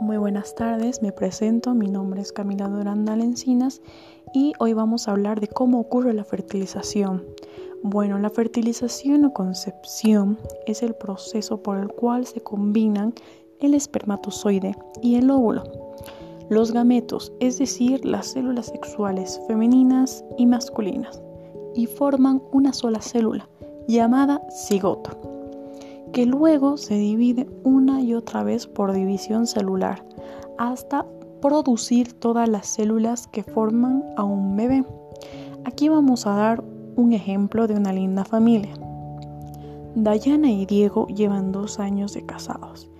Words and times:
Muy 0.00 0.16
buenas 0.16 0.54
tardes, 0.54 1.02
me 1.02 1.12
presento, 1.12 1.74
mi 1.74 1.86
nombre 1.86 2.22
es 2.22 2.32
Camila 2.32 2.68
Durandal 2.68 3.20
Encinas 3.20 3.82
y 4.32 4.54
hoy 4.58 4.72
vamos 4.72 5.06
a 5.06 5.10
hablar 5.10 5.40
de 5.40 5.48
cómo 5.48 5.78
ocurre 5.78 6.14
la 6.14 6.24
fertilización. 6.24 7.22
Bueno, 7.82 8.18
la 8.18 8.30
fertilización 8.30 9.26
o 9.26 9.34
concepción 9.34 10.38
es 10.66 10.82
el 10.82 10.94
proceso 10.94 11.62
por 11.62 11.76
el 11.76 11.88
cual 11.88 12.24
se 12.24 12.40
combinan 12.40 13.12
el 13.60 13.74
espermatozoide 13.74 14.74
y 15.02 15.16
el 15.16 15.30
óvulo. 15.30 15.64
Los 16.48 16.72
gametos, 16.72 17.30
es 17.38 17.58
decir, 17.58 18.02
las 18.02 18.28
células 18.28 18.68
sexuales 18.68 19.38
femeninas 19.46 20.24
y 20.38 20.46
masculinas, 20.46 21.20
y 21.74 21.86
forman 21.86 22.42
una 22.52 22.72
sola 22.72 23.02
célula 23.02 23.46
llamada 23.86 24.40
cigoto 24.50 25.29
que 26.12 26.26
luego 26.26 26.76
se 26.76 26.94
divide 26.94 27.48
una 27.64 28.00
y 28.02 28.14
otra 28.14 28.42
vez 28.42 28.66
por 28.66 28.92
división 28.92 29.46
celular 29.46 30.04
hasta 30.58 31.06
producir 31.40 32.12
todas 32.12 32.48
las 32.48 32.66
células 32.66 33.26
que 33.28 33.42
forman 33.42 34.04
a 34.16 34.24
un 34.24 34.56
bebé. 34.56 34.84
Aquí 35.64 35.88
vamos 35.88 36.26
a 36.26 36.34
dar 36.34 36.64
un 36.96 37.12
ejemplo 37.12 37.66
de 37.66 37.74
una 37.74 37.92
linda 37.92 38.24
familia. 38.24 38.74
Dayana 39.94 40.50
y 40.50 40.66
Diego 40.66 41.06
llevan 41.08 41.52
dos 41.52 41.80
años 41.80 42.12
de 42.12 42.24
casados 42.24 42.90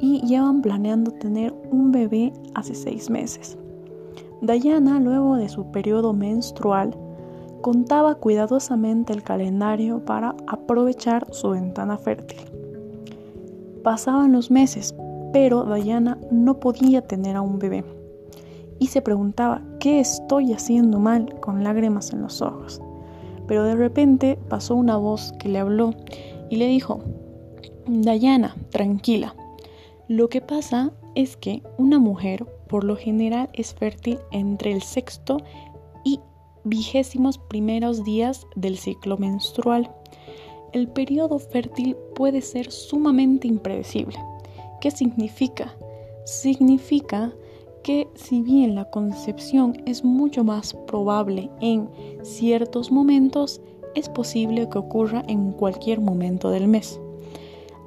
y 0.00 0.20
llevan 0.26 0.62
planeando 0.62 1.10
tener 1.12 1.54
un 1.70 1.92
bebé 1.92 2.32
hace 2.54 2.74
seis 2.74 3.08
meses. 3.08 3.56
Dayana, 4.42 5.00
luego 5.00 5.36
de 5.36 5.48
su 5.48 5.70
periodo 5.70 6.12
menstrual, 6.12 6.96
contaba 7.60 8.16
cuidadosamente 8.16 9.12
el 9.12 9.22
calendario 9.22 10.04
para 10.04 10.34
aprovechar 10.46 11.26
su 11.32 11.50
ventana 11.50 11.98
fértil. 11.98 12.38
Pasaban 13.82 14.32
los 14.32 14.50
meses, 14.50 14.94
pero 15.32 15.64
Diana 15.64 16.18
no 16.30 16.60
podía 16.60 17.02
tener 17.02 17.36
a 17.36 17.42
un 17.42 17.58
bebé 17.58 17.84
y 18.78 18.88
se 18.88 19.02
preguntaba 19.02 19.62
qué 19.80 20.00
estoy 20.00 20.52
haciendo 20.52 20.98
mal 20.98 21.38
con 21.40 21.64
lágrimas 21.64 22.12
en 22.12 22.22
los 22.22 22.42
ojos. 22.42 22.80
Pero 23.46 23.64
de 23.64 23.76
repente 23.76 24.38
pasó 24.48 24.74
una 24.74 24.96
voz 24.96 25.32
que 25.38 25.48
le 25.48 25.58
habló 25.58 25.94
y 26.50 26.56
le 26.56 26.66
dijo, 26.66 27.00
Diana, 27.86 28.56
tranquila. 28.70 29.34
Lo 30.08 30.28
que 30.28 30.40
pasa 30.40 30.92
es 31.14 31.36
que 31.36 31.62
una 31.78 31.98
mujer 31.98 32.44
por 32.68 32.84
lo 32.84 32.96
general 32.96 33.48
es 33.52 33.74
fértil 33.74 34.18
entre 34.32 34.72
el 34.72 34.82
sexto 34.82 35.38
vigésimos 36.66 37.38
primeros 37.38 38.04
días 38.04 38.46
del 38.56 38.76
ciclo 38.76 39.16
menstrual. 39.16 39.90
El 40.72 40.88
periodo 40.88 41.38
fértil 41.38 41.96
puede 42.14 42.42
ser 42.42 42.70
sumamente 42.70 43.46
impredecible. 43.46 44.18
¿Qué 44.80 44.90
significa? 44.90 45.76
Significa 46.24 47.32
que 47.84 48.08
si 48.16 48.42
bien 48.42 48.74
la 48.74 48.90
concepción 48.90 49.80
es 49.86 50.04
mucho 50.04 50.42
más 50.42 50.74
probable 50.86 51.50
en 51.60 51.88
ciertos 52.22 52.90
momentos, 52.90 53.60
es 53.94 54.08
posible 54.08 54.68
que 54.68 54.78
ocurra 54.78 55.22
en 55.28 55.52
cualquier 55.52 56.00
momento 56.00 56.50
del 56.50 56.66
mes. 56.66 57.00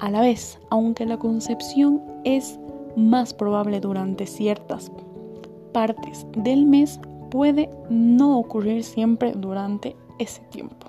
A 0.00 0.10
la 0.10 0.20
vez, 0.20 0.58
aunque 0.68 1.06
la 1.06 1.18
concepción 1.18 2.02
es 2.24 2.58
más 2.96 3.32
probable 3.32 3.80
durante 3.80 4.26
ciertas 4.26 4.90
partes 5.72 6.26
del 6.36 6.66
mes, 6.66 6.98
puede 7.30 7.70
no 7.90 8.38
ocurrir 8.38 8.84
siempre 8.84 9.32
durante 9.32 9.96
ese 10.18 10.42
tiempo. 10.50 10.88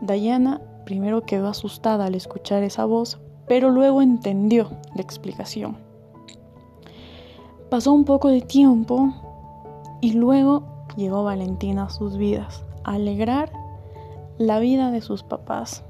Diana 0.00 0.60
primero 0.84 1.22
quedó 1.22 1.48
asustada 1.48 2.06
al 2.06 2.14
escuchar 2.14 2.62
esa 2.62 2.84
voz, 2.84 3.18
pero 3.46 3.70
luego 3.70 4.02
entendió 4.02 4.70
la 4.94 5.02
explicación. 5.02 5.76
Pasó 7.70 7.92
un 7.92 8.04
poco 8.04 8.28
de 8.28 8.40
tiempo 8.40 9.12
y 10.00 10.12
luego 10.12 10.62
llegó 10.96 11.24
Valentina 11.24 11.84
a 11.84 11.90
sus 11.90 12.16
vidas, 12.16 12.64
a 12.84 12.94
alegrar 12.94 13.52
la 14.38 14.58
vida 14.60 14.90
de 14.90 15.00
sus 15.00 15.22
papás. 15.22 15.84